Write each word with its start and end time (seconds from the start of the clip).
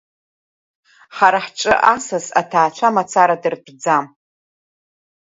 Ҳара 1.15 1.39
ҳҿы 1.45 1.73
асас 1.93 2.25
аҭаацәа 2.41 2.95
мацара 2.95 3.41
дыртәӡам. 3.41 4.05